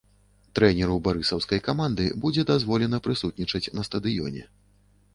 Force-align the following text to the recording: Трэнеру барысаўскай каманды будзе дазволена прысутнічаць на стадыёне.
Трэнеру 0.59 0.95
барысаўскай 1.07 1.61
каманды 1.69 2.09
будзе 2.25 2.49
дазволена 2.53 3.03
прысутнічаць 3.07 3.67
на 3.79 3.91
стадыёне. 3.93 4.43